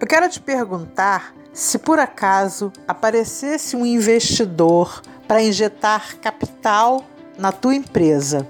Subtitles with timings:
[0.00, 7.04] Eu quero te perguntar se por acaso aparecesse um investidor para injetar capital
[7.36, 8.46] na tua empresa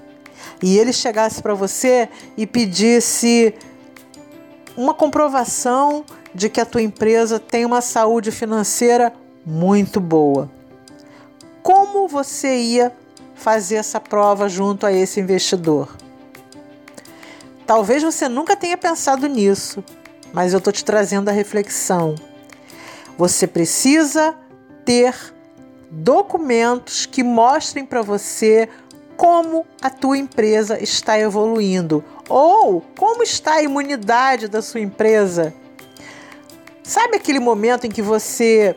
[0.61, 2.07] e ele chegasse para você
[2.37, 3.55] e pedisse
[4.77, 9.11] uma comprovação de que a tua empresa tem uma saúde financeira
[9.43, 10.49] muito boa.
[11.63, 12.95] Como você ia
[13.33, 15.89] fazer essa prova junto a esse investidor?
[17.65, 19.83] Talvez você nunca tenha pensado nisso,
[20.33, 22.15] mas eu estou te trazendo a reflexão.
[23.17, 24.35] Você precisa
[24.85, 25.15] ter
[25.91, 28.69] documentos que mostrem para você
[29.17, 35.53] como a tua empresa está evoluindo ou como está a imunidade da sua empresa.
[36.83, 38.75] Sabe aquele momento em que você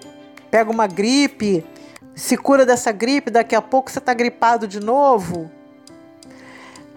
[0.51, 1.65] pega uma gripe,
[2.15, 5.51] se cura dessa gripe, daqui a pouco você está gripado de novo?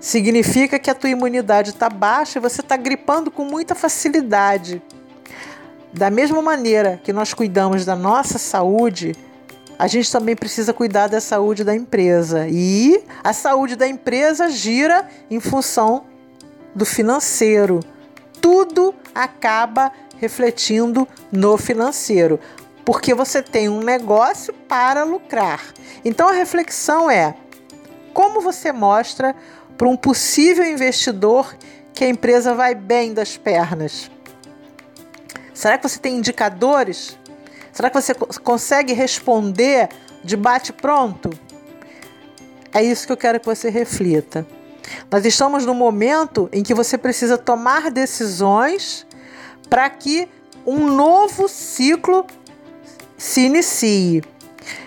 [0.06, 4.80] Significa que a tua imunidade está baixa e você está gripando com muita facilidade.
[5.92, 9.16] Da mesma maneira que nós cuidamos da nossa saúde,
[9.80, 12.46] a gente também precisa cuidar da saúde da empresa.
[12.48, 16.04] E a saúde da empresa gira em função
[16.76, 17.80] do financeiro.
[18.40, 22.40] Tudo acaba refletindo no financeiro,
[22.86, 25.64] porque você tem um negócio para lucrar.
[26.06, 27.36] Então a reflexão é:
[28.16, 29.36] como você mostra
[29.78, 31.56] para um possível investidor
[31.94, 34.10] que a empresa vai bem das pernas?
[35.54, 37.16] Será que você tem indicadores
[37.76, 39.90] Será que você consegue responder
[40.24, 41.30] de bate-pronto?
[42.74, 44.48] É isso que eu quero que você reflita.
[45.12, 49.06] Nós estamos no momento em que você precisa tomar decisões
[49.70, 50.30] para que
[50.66, 52.26] um novo ciclo
[53.18, 54.24] se inicie.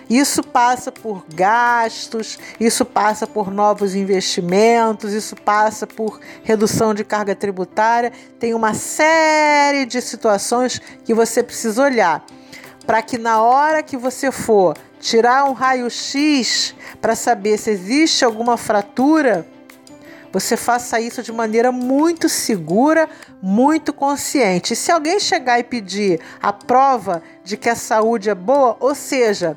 [0.09, 7.35] Isso passa por gastos, isso passa por novos investimentos, isso passa por redução de carga
[7.35, 8.11] tributária.
[8.39, 12.25] Tem uma série de situações que você precisa olhar
[12.87, 18.57] para que na hora que você for tirar um raio-x para saber se existe alguma
[18.57, 19.45] fratura,
[20.31, 23.07] você faça isso de maneira muito segura,
[23.41, 24.73] muito consciente.
[24.73, 28.95] E se alguém chegar e pedir a prova de que a saúde é boa, ou
[28.95, 29.55] seja,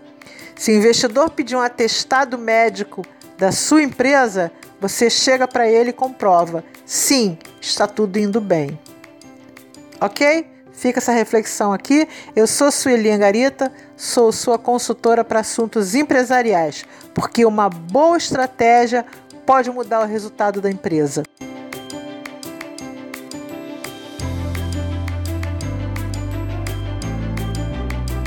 [0.57, 3.05] se o investidor pedir um atestado médico
[3.39, 8.79] da sua empresa, você chega para ele e comprova: sim, está tudo indo bem.
[10.01, 10.51] Ok?
[10.73, 12.09] Fica essa reflexão aqui.
[12.35, 16.84] Eu sou Sueli Angarita, sou sua consultora para assuntos empresariais,
[17.15, 19.07] porque uma boa estratégia
[19.47, 21.23] pode mudar o resultado da empresa.